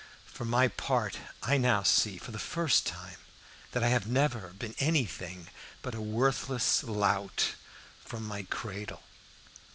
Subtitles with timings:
[0.25, 3.19] For my part I now see for the first time
[3.71, 5.49] that I have never been anything
[5.83, 7.53] but a worthless lout
[8.03, 9.03] from my cradle.